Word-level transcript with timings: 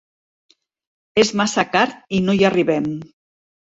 És 1.25 1.33
massa 1.43 1.69
car 1.77 1.87
i 2.21 2.25
no 2.27 2.39
hi 2.39 2.45
arribem. 2.53 2.93